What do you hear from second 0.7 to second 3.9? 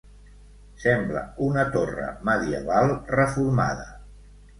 Sembla una torre medieval reformada.